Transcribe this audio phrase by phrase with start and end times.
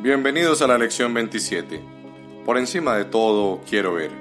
[0.00, 1.80] Bienvenidos a la lección 27.
[2.46, 4.12] Por encima de todo, quiero ver.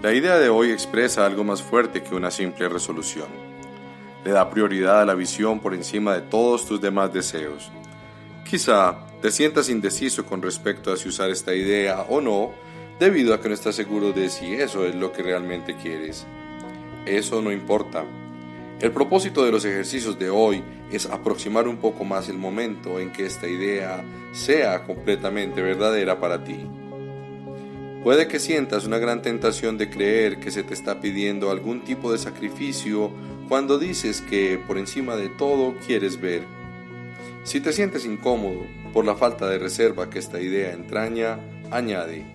[0.00, 3.26] La idea de hoy expresa algo más fuerte que una simple resolución.
[4.24, 7.72] Le da prioridad a la visión por encima de todos tus demás deseos.
[8.48, 12.52] Quizá te sientas indeciso con respecto a si usar esta idea o no,
[13.00, 16.24] debido a que no estás seguro de si eso es lo que realmente quieres.
[17.06, 18.04] Eso no importa.
[18.78, 23.10] El propósito de los ejercicios de hoy es aproximar un poco más el momento en
[23.10, 26.68] que esta idea sea completamente verdadera para ti.
[28.04, 32.12] Puede que sientas una gran tentación de creer que se te está pidiendo algún tipo
[32.12, 33.10] de sacrificio
[33.48, 36.42] cuando dices que por encima de todo quieres ver.
[37.44, 38.60] Si te sientes incómodo
[38.92, 41.38] por la falta de reserva que esta idea entraña,
[41.70, 42.26] añade,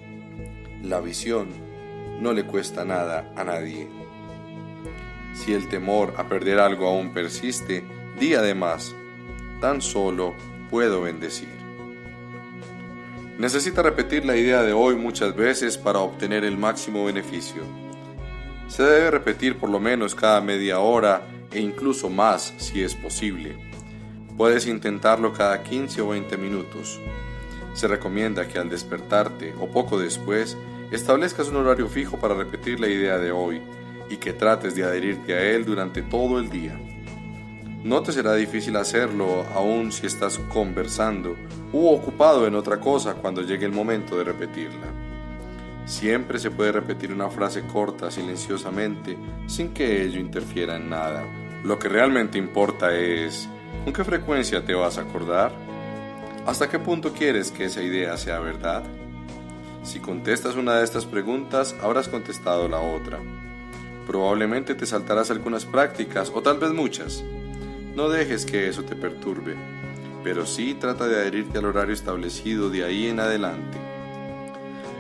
[0.82, 1.50] la visión
[2.20, 3.88] no le cuesta nada a nadie.
[5.34, 7.84] Si el temor a perder algo aún persiste,
[8.20, 8.96] di además,
[9.60, 10.36] tan solo
[10.70, 11.62] puedo bendecir.
[13.38, 17.64] Necesita repetir la idea de hoy muchas veces para obtener el máximo beneficio.
[18.68, 23.58] Se debe repetir por lo menos cada media hora e incluso más si es posible.
[24.38, 27.00] Puedes intentarlo cada 15 o 20 minutos.
[27.74, 30.58] Se recomienda que al despertarte o poco después
[30.92, 33.62] establezcas un horario fijo para repetir la idea de hoy
[34.12, 36.78] y que trates de adherirte a él durante todo el día.
[37.84, 41.36] No te será difícil hacerlo aun si estás conversando
[41.72, 44.88] u ocupado en otra cosa cuando llegue el momento de repetirla.
[45.86, 49.18] Siempre se puede repetir una frase corta silenciosamente
[49.48, 51.24] sin que ello interfiera en nada.
[51.64, 53.50] Lo que realmente importa es
[53.84, 55.54] ¿con qué frecuencia te vas a acordar?
[56.46, 58.84] ¿Hasta qué punto quieres que esa idea sea verdad?
[59.84, 63.20] Si contestas una de estas preguntas, habrás contestado la otra.
[64.12, 67.24] Probablemente te saltarás algunas prácticas o tal vez muchas.
[67.96, 69.56] No dejes que eso te perturbe,
[70.22, 73.78] pero sí trata de adherirte al horario establecido de ahí en adelante.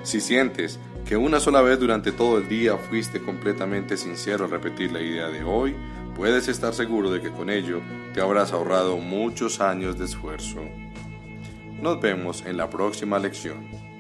[0.03, 4.93] Si sientes que una sola vez durante todo el día fuiste completamente sincero al repetir
[4.93, 5.75] la idea de hoy,
[6.15, 7.81] puedes estar seguro de que con ello
[8.13, 10.61] te habrás ahorrado muchos años de esfuerzo.
[11.81, 13.90] Nos vemos en la próxima lección.